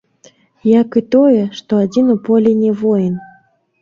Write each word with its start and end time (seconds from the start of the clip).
Як 0.69 0.95
і 1.01 1.03
тое, 1.15 1.43
што 1.59 1.71
адзін 1.83 2.05
у 2.17 2.19
полі 2.31 2.55
не 2.63 2.71
воін. 2.81 3.13